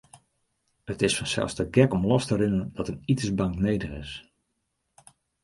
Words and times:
It 0.93 1.03
is 1.07 1.17
fansels 1.17 1.55
te 1.57 1.65
gek 1.75 1.93
om 1.97 2.03
los 2.13 2.25
te 2.29 2.35
rinnen 2.41 2.69
dat 2.81 2.91
in 2.93 2.99
itensbank 3.11 3.55
nedich 3.67 3.93
is. 4.01 4.11